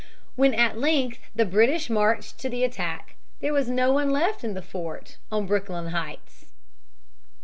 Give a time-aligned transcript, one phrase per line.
[0.35, 4.55] When at length the British marched to the attack, there was no one left in
[4.55, 6.45] the fort on Brooklyn Heights.